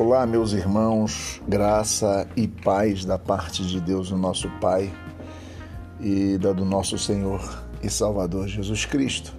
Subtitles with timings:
[0.00, 4.90] Olá, meus irmãos, graça e paz da parte de Deus, o nosso Pai,
[6.00, 9.34] e da do nosso Senhor e Salvador Jesus Cristo.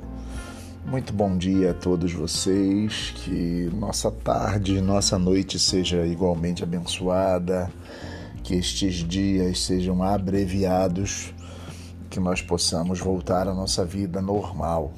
[0.86, 7.68] Muito bom dia a todos vocês, que nossa tarde, nossa noite seja igualmente abençoada,
[8.44, 11.34] que estes dias sejam abreviados,
[12.08, 14.94] que nós possamos voltar à nossa vida normal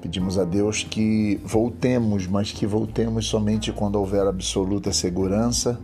[0.00, 5.80] Pedimos a Deus que voltemos, mas que voltemos somente quando houver absoluta segurança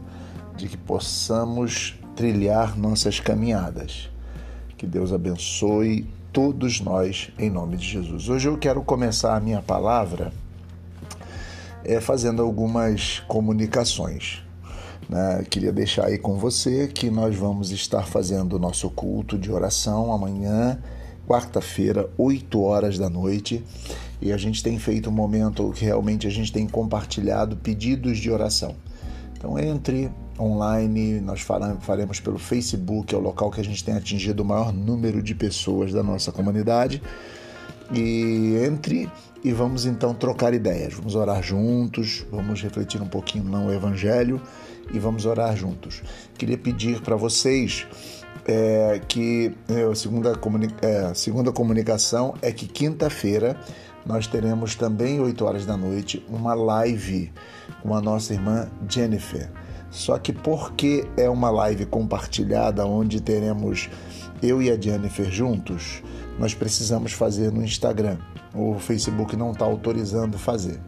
[0.56, 4.10] de que possamos trilhar nossas caminhadas.
[4.76, 8.28] Que Deus abençoe todos nós em nome de Jesus.
[8.28, 10.32] Hoje eu quero começar a minha palavra
[11.84, 14.42] é, fazendo algumas comunicações.
[15.08, 15.44] Né?
[15.48, 20.12] Queria deixar aí com você que nós vamos estar fazendo o nosso culto de oração
[20.12, 20.78] amanhã,
[21.26, 23.64] quarta-feira, 8 horas da noite
[24.22, 28.30] e a gente tem feito um momento que realmente a gente tem compartilhado pedidos de
[28.30, 28.76] oração.
[29.36, 34.42] Então entre online, nós faremos pelo Facebook, é o local que a gente tem atingido
[34.42, 37.02] o maior número de pessoas da nossa comunidade.
[37.92, 39.10] E entre
[39.44, 44.40] e vamos então trocar ideias, vamos orar juntos, vamos refletir um pouquinho no Evangelho
[44.94, 46.00] e vamos orar juntos.
[46.38, 47.86] Queria pedir para vocês
[48.46, 50.32] é, que é, a segunda,
[50.82, 53.56] é, segunda comunicação é que quinta-feira
[54.04, 57.32] nós teremos também 8 horas da noite uma live
[57.82, 59.48] com a nossa irmã Jennifer.
[59.90, 63.90] Só que porque é uma live compartilhada onde teremos
[64.42, 66.02] eu e a Jennifer juntos,
[66.38, 68.18] nós precisamos fazer no Instagram.
[68.54, 70.80] O Facebook não está autorizando fazer.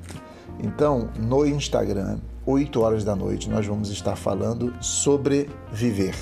[0.58, 6.14] Então, no Instagram, 8 horas da noite, nós vamos estar falando sobre viver,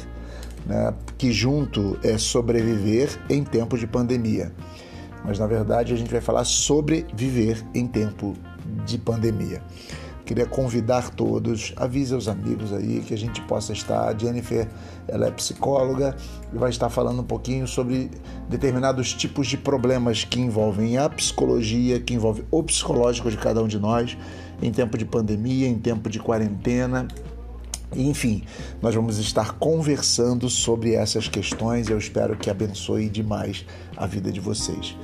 [0.67, 0.95] né?
[1.19, 4.53] que junto é sobreviver em tempo de pandemia
[5.25, 8.35] mas na verdade a gente vai falar sobre viver em tempo
[8.85, 9.63] de pandemia.
[10.25, 14.09] Queria convidar todos, avise os amigos aí que a gente possa estar.
[14.09, 14.69] A Jennifer,
[15.09, 16.17] ela é psicóloga
[16.53, 18.09] e vai estar falando um pouquinho sobre
[18.49, 23.67] determinados tipos de problemas que envolvem a psicologia, que envolve o psicológico de cada um
[23.67, 24.17] de nós
[24.62, 27.09] em tempo de pandemia, em tempo de quarentena
[27.94, 28.42] enfim,
[28.80, 33.64] nós vamos estar conversando sobre essas questões eu espero que abençoe demais
[33.97, 34.97] a vida de vocês.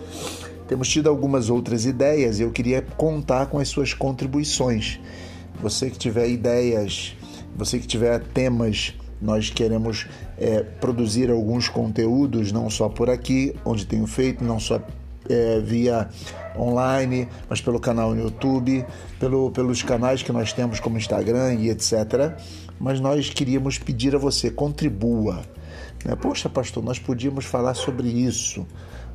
[0.66, 5.00] Temos tido algumas outras ideias e eu queria contar com as suas contribuições.
[5.62, 7.16] Você que tiver ideias,
[7.56, 10.06] você que tiver temas, nós queremos
[10.36, 14.80] é, produzir alguns conteúdos, não só por aqui, onde tenho feito, não só
[15.28, 16.08] é, via
[16.56, 18.84] online, mas pelo canal no YouTube,
[19.18, 22.36] pelo, pelos canais que nós temos como Instagram e etc
[22.78, 25.42] mas nós queríamos pedir a você, contribua.
[26.04, 26.14] Né?
[26.16, 28.66] Poxa, pastor, nós podíamos falar sobre isso.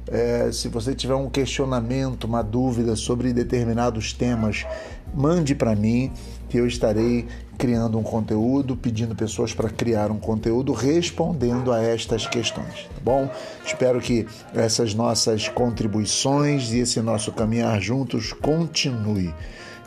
[0.07, 4.65] É, se você tiver um questionamento, uma dúvida sobre determinados temas,
[5.13, 6.11] mande para mim
[6.49, 7.25] que eu estarei
[7.57, 13.29] criando um conteúdo, pedindo pessoas para criar um conteúdo respondendo a estas questões, tá bom?
[13.65, 19.33] Espero que essas nossas contribuições e esse nosso caminhar juntos continue.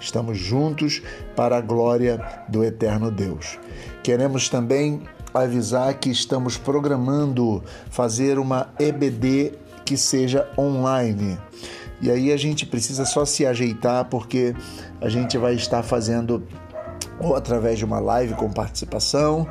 [0.01, 1.03] Estamos juntos
[1.35, 3.59] para a glória do eterno Deus.
[4.03, 5.03] Queremos também
[5.33, 9.53] avisar que estamos programando fazer uma EBD
[9.85, 11.39] que seja online.
[12.01, 14.55] E aí a gente precisa só se ajeitar porque
[15.01, 16.43] a gente vai estar fazendo
[17.19, 19.47] ou através de uma live com participação,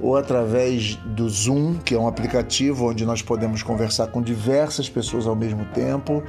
[0.00, 5.26] ou através do Zoom, que é um aplicativo onde nós podemos conversar com diversas pessoas
[5.26, 6.22] ao mesmo tempo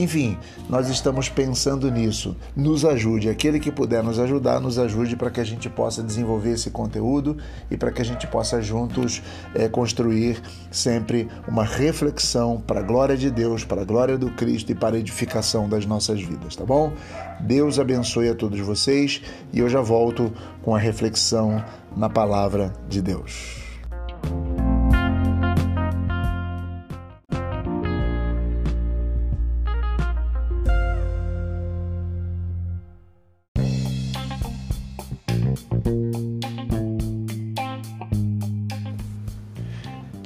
[0.00, 2.34] enfim, nós estamos pensando nisso.
[2.56, 6.52] Nos ajude, aquele que puder nos ajudar, nos ajude para que a gente possa desenvolver
[6.52, 7.36] esse conteúdo
[7.70, 9.22] e para que a gente possa juntos
[9.54, 10.40] é, construir
[10.70, 14.96] sempre uma reflexão para a glória de Deus, para a glória do Cristo e para
[14.96, 16.94] a edificação das nossas vidas, tá bom?
[17.38, 19.20] Deus abençoe a todos vocês
[19.52, 20.32] e eu já volto
[20.62, 21.62] com a reflexão
[21.94, 23.69] na palavra de Deus.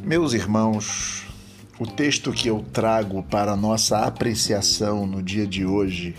[0.06, 1.25] Meus irmãos,
[1.79, 6.15] o texto que eu trago para nossa apreciação no dia de hoje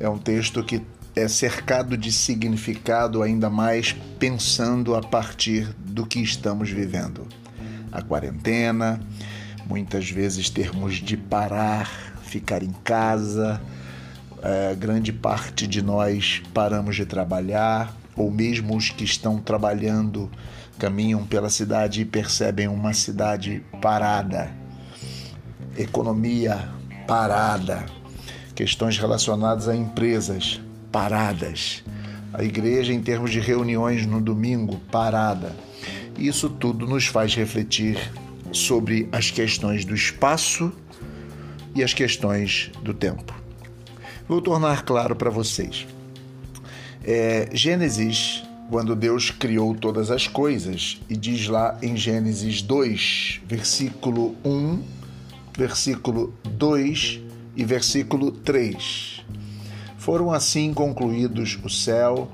[0.00, 0.82] é um texto que
[1.14, 7.28] é cercado de significado ainda mais pensando a partir do que estamos vivendo.
[7.92, 9.00] A quarentena,
[9.68, 11.88] muitas vezes termos de parar,
[12.24, 13.62] ficar em casa,
[14.42, 20.28] é, grande parte de nós paramos de trabalhar, ou mesmo os que estão trabalhando
[20.80, 24.50] caminham pela cidade e percebem uma cidade parada,
[25.76, 26.70] economia
[27.06, 27.84] parada,
[28.54, 30.58] questões relacionadas a empresas
[30.90, 31.84] paradas,
[32.32, 35.54] a igreja em termos de reuniões no domingo, parada.
[36.16, 37.98] Isso tudo nos faz refletir
[38.50, 40.72] sobre as questões do espaço
[41.74, 43.34] e as questões do tempo.
[44.26, 45.86] Vou tornar claro para vocês.
[47.04, 54.36] É, Gênesis, quando Deus criou todas as coisas, e diz lá em Gênesis 2, versículo
[54.44, 54.80] 1,
[55.58, 57.20] versículo 2
[57.56, 59.24] e versículo 3.
[59.98, 62.30] Foram assim concluídos o céu,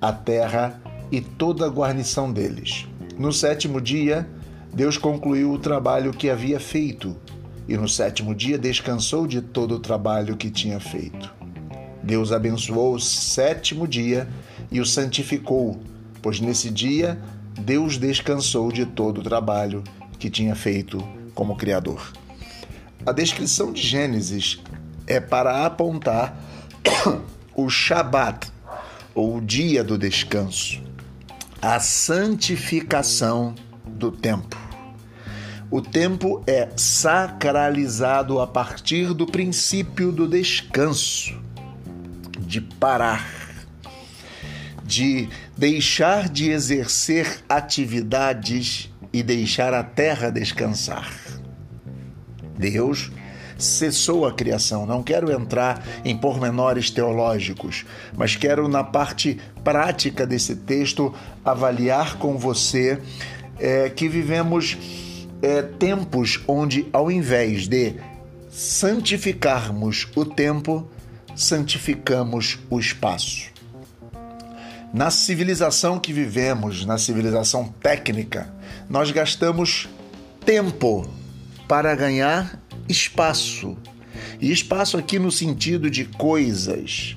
[0.00, 0.80] a terra
[1.10, 2.86] e toda a guarnição deles.
[3.18, 4.28] No sétimo dia,
[4.72, 7.16] Deus concluiu o trabalho que havia feito,
[7.68, 11.34] e no sétimo dia descansou de todo o trabalho que tinha feito.
[12.02, 14.28] Deus abençoou o sétimo dia
[14.72, 15.80] e o santificou,
[16.20, 17.20] pois nesse dia
[17.60, 19.84] Deus descansou de todo o trabalho
[20.18, 22.12] que tinha feito como Criador.
[23.04, 24.60] A descrição de Gênesis
[25.06, 26.36] é para apontar
[27.54, 28.50] o Shabat,
[29.14, 30.80] ou o dia do descanso,
[31.60, 33.54] a santificação
[33.84, 34.56] do tempo.
[35.70, 41.34] O tempo é sacralizado a partir do princípio do descanso,
[42.40, 43.41] de parar,
[44.92, 51.10] de deixar de exercer atividades e deixar a terra descansar.
[52.58, 53.10] Deus
[53.56, 54.84] cessou a criação.
[54.84, 62.36] Não quero entrar em pormenores teológicos, mas quero, na parte prática desse texto, avaliar com
[62.36, 63.00] você
[63.58, 64.76] é, que vivemos
[65.40, 67.94] é, tempos onde, ao invés de
[68.50, 70.86] santificarmos o tempo,
[71.34, 73.51] santificamos o espaço.
[74.92, 78.52] Na civilização que vivemos, na civilização técnica,
[78.90, 79.88] nós gastamos
[80.44, 81.08] tempo
[81.66, 83.76] para ganhar espaço.
[84.38, 87.16] E espaço aqui no sentido de coisas,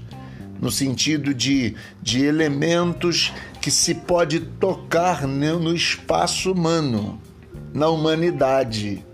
[0.62, 7.22] no sentido de, de elementos que se pode tocar no espaço humano
[7.74, 9.06] na humanidade.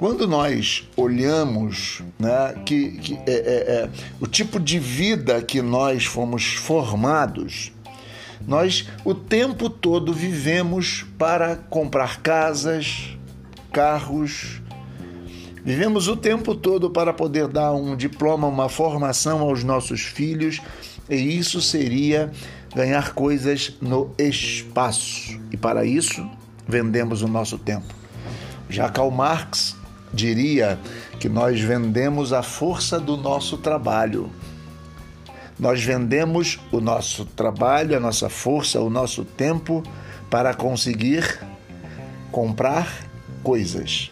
[0.00, 6.06] Quando nós olhamos né, que, que é, é, é, o tipo de vida que nós
[6.06, 7.70] fomos formados,
[8.48, 13.14] nós o tempo todo vivemos para comprar casas,
[13.70, 14.62] carros,
[15.62, 20.62] vivemos o tempo todo para poder dar um diploma, uma formação aos nossos filhos,
[21.10, 22.32] e isso seria
[22.74, 25.38] ganhar coisas no espaço.
[25.52, 26.26] E para isso,
[26.66, 27.94] vendemos o nosso tempo.
[28.70, 29.78] Já Karl Marx
[30.12, 30.78] diria
[31.18, 34.30] que nós vendemos a força do nosso trabalho.
[35.58, 39.82] Nós vendemos o nosso trabalho, a nossa força, o nosso tempo
[40.30, 41.38] para conseguir
[42.32, 42.88] comprar
[43.42, 44.10] coisas.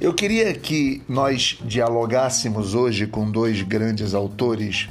[0.00, 4.88] Eu queria que nós dialogássemos hoje com dois grandes autores,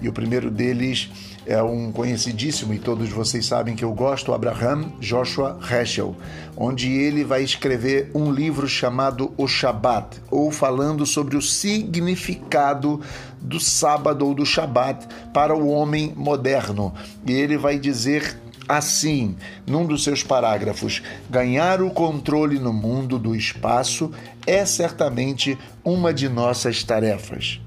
[0.00, 1.10] e o primeiro deles
[1.48, 6.14] é um conhecidíssimo e todos vocês sabem que eu gosto, Abraham Joshua Heschel,
[6.54, 13.00] onde ele vai escrever um livro chamado O Shabat, ou falando sobre o significado
[13.40, 16.92] do sábado ou do Shabat para o homem moderno.
[17.26, 19.34] E ele vai dizer assim,
[19.66, 24.12] num dos seus parágrafos: ganhar o controle no mundo do espaço
[24.46, 27.58] é certamente uma de nossas tarefas.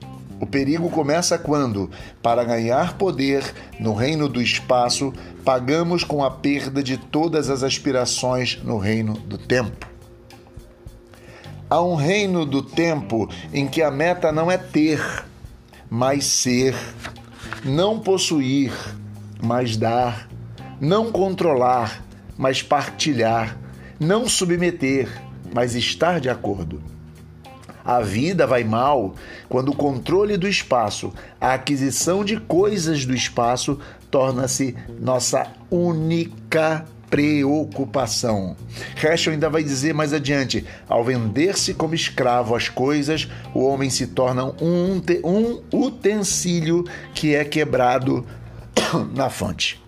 [0.41, 1.87] O perigo começa quando,
[2.19, 3.43] para ganhar poder
[3.79, 5.13] no reino do espaço,
[5.45, 9.87] pagamos com a perda de todas as aspirações no reino do tempo.
[11.69, 14.99] Há um reino do tempo em que a meta não é ter,
[15.87, 16.75] mas ser,
[17.63, 18.73] não possuir,
[19.39, 20.27] mas dar,
[20.79, 22.03] não controlar,
[22.35, 23.55] mas partilhar,
[23.99, 25.07] não submeter,
[25.53, 26.81] mas estar de acordo.
[27.91, 29.15] A vida vai mal
[29.49, 33.77] quando o controle do espaço, a aquisição de coisas do espaço,
[34.09, 38.55] torna-se nossa única preocupação.
[38.95, 44.07] Heschel ainda vai dizer mais adiante: ao vender-se como escravo às coisas, o homem se
[44.07, 48.25] torna um, um utensílio que é quebrado
[49.13, 49.83] na fonte.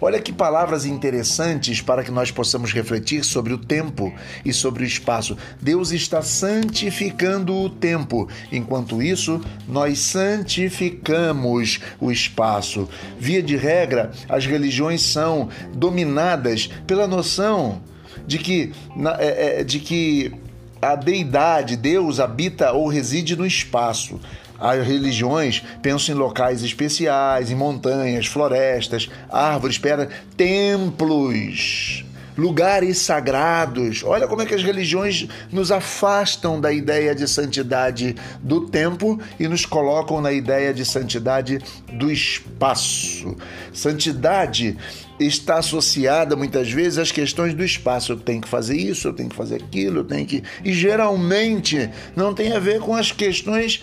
[0.00, 4.12] Olha que palavras interessantes para que nós possamos refletir sobre o tempo
[4.44, 5.36] e sobre o espaço.
[5.60, 12.88] Deus está santificando o tempo, enquanto isso, nós santificamos o espaço.
[13.18, 17.80] Via de regra, as religiões são dominadas pela noção
[18.26, 18.72] de que,
[19.18, 20.32] é, é, de que
[20.80, 24.18] a deidade, Deus, habita ou reside no espaço.
[24.62, 32.04] As religiões pensam em locais especiais, em montanhas, florestas, árvores, pedras, templos.
[32.38, 34.02] lugares sagrados.
[34.04, 39.48] Olha como é que as religiões nos afastam da ideia de santidade do tempo e
[39.48, 41.58] nos colocam na ideia de santidade
[41.92, 43.36] do espaço.
[43.72, 44.78] Santidade
[45.18, 48.12] está associada muitas vezes às questões do espaço.
[48.12, 50.42] Eu tenho que fazer isso, eu tenho que fazer aquilo, eu tenho que.
[50.64, 53.82] E geralmente não tem a ver com as questões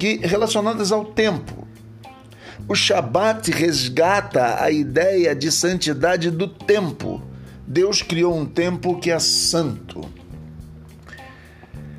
[0.00, 1.68] que relacionadas ao tempo.
[2.66, 7.22] O Shabat resgata a ideia de santidade do tempo.
[7.66, 10.00] Deus criou um tempo que é santo.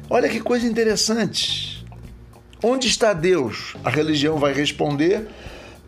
[0.09, 1.85] Olha que coisa interessante.
[2.63, 3.75] Onde está Deus?
[3.83, 5.27] A religião vai responder,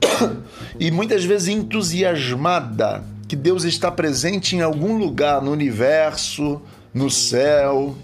[0.79, 6.61] e muitas vezes entusiasmada, que Deus está presente em algum lugar no universo,
[6.93, 7.95] no céu.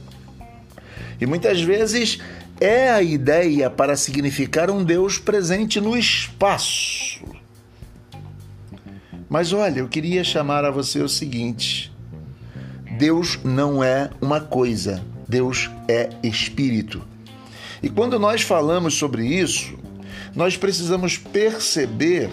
[1.21, 2.19] E muitas vezes
[2.59, 7.23] é a ideia para significar um Deus presente no espaço.
[9.29, 11.91] Mas olha, eu queria chamar a você o seguinte:
[12.97, 17.01] Deus não é uma coisa, Deus é espírito.
[17.81, 19.77] E quando nós falamos sobre isso,
[20.35, 22.29] nós precisamos perceber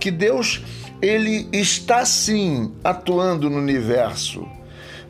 [0.00, 0.62] que Deus
[1.00, 4.46] ele está sim atuando no universo,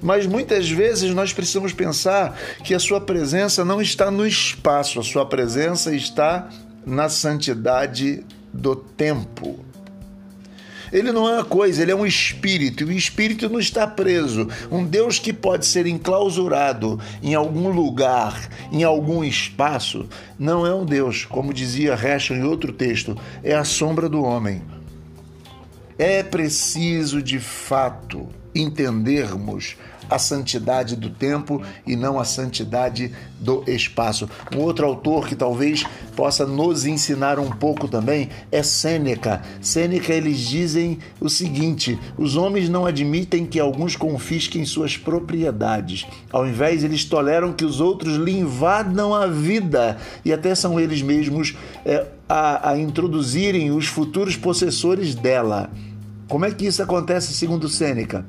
[0.02, 5.02] mas muitas vezes nós precisamos pensar que a sua presença não está no espaço, a
[5.02, 6.48] sua presença está
[6.86, 9.64] na santidade do tempo.
[10.92, 14.48] Ele não é uma coisa, ele é um espírito, e o espírito não está preso.
[14.70, 20.84] Um Deus que pode ser enclausurado em algum lugar, em algum espaço, não é um
[20.84, 24.62] Deus, como dizia Heschel em outro texto, é a sombra do homem.
[25.96, 29.76] É preciso, de fato, entendermos
[30.10, 34.28] a santidade do tempo e não a santidade do espaço.
[34.54, 35.84] Um outro autor que talvez
[36.16, 39.40] possa nos ensinar um pouco também é Sêneca.
[39.60, 46.06] Sêneca eles dizem o seguinte: os homens não admitem que alguns confisquem suas propriedades.
[46.32, 51.00] Ao invés, eles toleram que os outros lhe invadam a vida e até são eles
[51.00, 55.70] mesmos é, a, a introduzirem os futuros possessores dela.
[56.28, 58.24] Como é que isso acontece segundo Sêneca?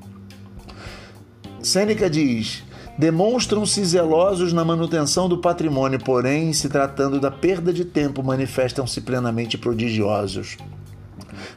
[1.64, 2.64] Sêneca diz:
[2.98, 9.58] demonstram-se zelosos na manutenção do patrimônio, porém, se tratando da perda de tempo, manifestam-se plenamente
[9.58, 10.58] prodigiosos.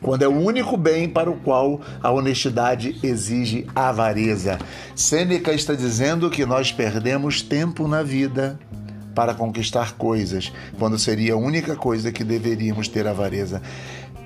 [0.00, 4.58] Quando é o único bem para o qual a honestidade exige avareza.
[4.94, 8.58] Sêneca está dizendo que nós perdemos tempo na vida
[9.14, 13.62] para conquistar coisas, quando seria a única coisa que deveríamos ter avareza.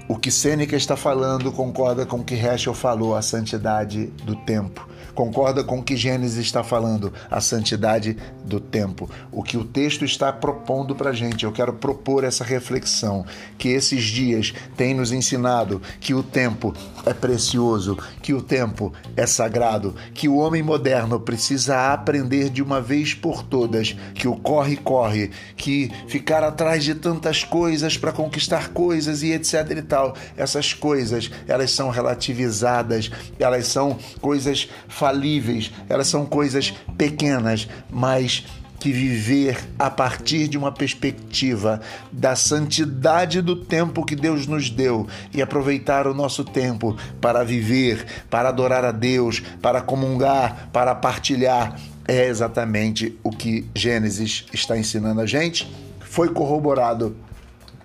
[0.08, 4.88] O que Sêneca está falando concorda com o que Heschel falou, a santidade do tempo.
[5.14, 9.10] Concorda com o que Gênesis está falando, a santidade do tempo.
[9.30, 11.44] O que o texto está propondo para a gente.
[11.44, 13.26] Eu quero propor essa reflexão,
[13.58, 16.72] que esses dias têm nos ensinado que o tempo
[17.04, 22.80] é precioso, que o tempo é sagrado, que o homem moderno precisa aprender de uma
[22.80, 29.22] vez por todas que o corre-corre, que ficar atrás de tantas coisas para conquistar coisas
[29.22, 36.06] e etc e tal tal, essas coisas, elas são relativizadas, elas são coisas falíveis, elas
[36.06, 38.46] são coisas pequenas, mas
[38.78, 41.80] que viver a partir de uma perspectiva
[42.12, 48.06] da santidade do tempo que Deus nos deu e aproveitar o nosso tempo para viver,
[48.30, 51.76] para adorar a Deus, para comungar, para partilhar,
[52.06, 55.68] é exatamente o que Gênesis está ensinando a gente.
[55.98, 57.16] Foi corroborado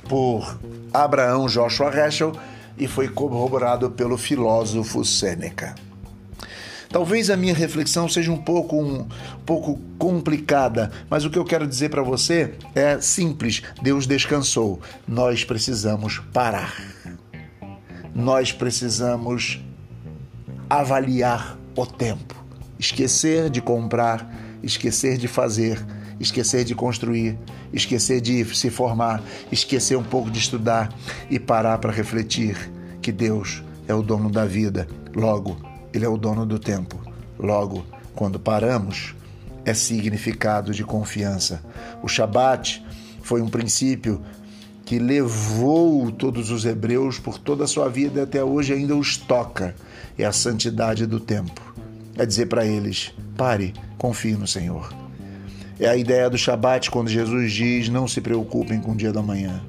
[0.08, 0.60] por
[0.94, 2.34] Abraão Joshua Heschel
[2.78, 5.76] e foi corroborado pelo filósofo Sêneca.
[6.94, 9.08] Talvez a minha reflexão seja um pouco, um,
[9.48, 14.80] pouco complicada, mas o que eu quero dizer para você é simples: Deus descansou.
[15.08, 16.76] Nós precisamos parar.
[18.14, 19.60] Nós precisamos
[20.70, 22.36] avaliar o tempo,
[22.78, 24.32] esquecer de comprar,
[24.62, 25.84] esquecer de fazer
[26.24, 27.38] esquecer de construir,
[27.72, 30.94] esquecer de se formar, esquecer um pouco de estudar
[31.30, 32.58] e parar para refletir
[33.02, 35.58] que Deus é o dono da vida, logo,
[35.94, 37.00] Ele é o dono do tempo.
[37.38, 39.14] Logo, quando paramos,
[39.66, 41.62] é significado de confiança.
[42.02, 42.84] O Shabat
[43.22, 44.22] foi um princípio
[44.86, 49.18] que levou todos os hebreus por toda a sua vida e até hoje ainda os
[49.18, 49.76] toca.
[50.18, 51.74] É a santidade do tempo.
[52.18, 55.03] É dizer para eles: pare, confie no Senhor.
[55.84, 59.22] É a ideia do Shabat quando Jesus diz: Não se preocupem com o dia da
[59.22, 59.62] manhã,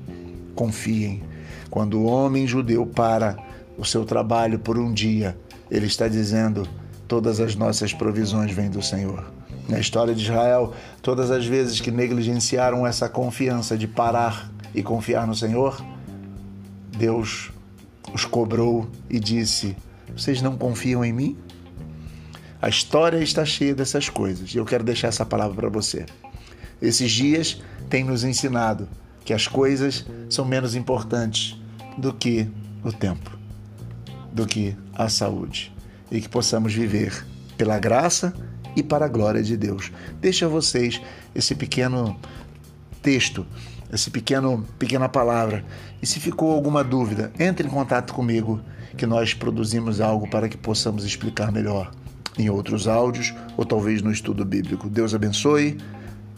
[0.55, 1.25] confiem.
[1.69, 3.37] Quando o homem judeu para
[3.77, 5.37] o seu trabalho por um dia,
[5.69, 6.69] ele está dizendo:
[7.09, 9.29] Todas as nossas provisões vêm do Senhor.
[9.69, 15.27] Na história de Israel, todas as vezes que negligenciaram essa confiança de parar e confiar
[15.27, 15.85] no Senhor,
[16.97, 17.51] Deus
[18.15, 19.77] os cobrou e disse:
[20.17, 21.37] Vocês não confiam em mim?
[22.65, 26.07] A história está cheia dessas coisas e eu quero deixar essa palavra para você.
[26.81, 28.89] Esses dias têm nos ensinado
[29.23, 31.61] que as coisas são menos importantes
[31.99, 32.49] do que
[32.83, 33.31] o tempo,
[34.33, 35.77] do que a saúde
[36.11, 37.27] e que possamos viver
[37.59, 38.33] pela graça
[38.75, 39.93] e para a glória de Deus.
[40.19, 41.03] Deixa a vocês
[41.35, 42.19] esse pequeno
[43.03, 43.47] texto,
[43.93, 45.63] esse pequeno pequena palavra.
[46.01, 48.59] E se ficou alguma dúvida, entre em contato comigo
[48.97, 51.93] que nós produzimos algo para que possamos explicar melhor
[52.39, 54.89] em outros áudios ou talvez no estudo bíblico.
[54.89, 55.79] Deus abençoe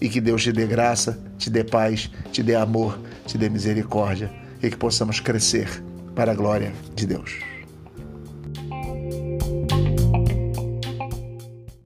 [0.00, 4.30] e que Deus te dê graça, te dê paz, te dê amor, te dê misericórdia
[4.62, 5.82] e que possamos crescer
[6.14, 7.55] para a glória de Deus.